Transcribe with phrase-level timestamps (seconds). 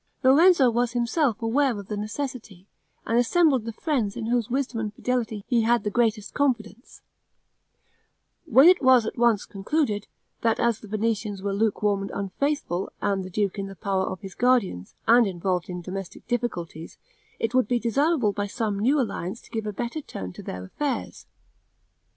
[0.23, 2.65] Lorenzo was himself aware of the necessity,
[3.05, 7.01] and assembled the friends in whose wisdom and fidelity he had the greatest confidence,
[8.45, 10.07] when it was at once concluded,
[10.41, 14.21] that as the Venetians were lukewarm and unfaithful, and the duke in the power of
[14.21, 16.97] his guardians, and involved in domestic difficulties,
[17.37, 20.63] it would be desirable by some new alliance to give a better turn to their
[20.63, 21.27] affairs.